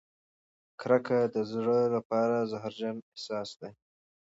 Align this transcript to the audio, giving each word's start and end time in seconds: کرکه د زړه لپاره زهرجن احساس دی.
کرکه 0.79 1.19
د 1.35 1.37
زړه 1.51 1.79
لپاره 1.95 2.47
زهرجن 2.51 2.95
احساس 3.07 3.49
دی. 3.59 3.71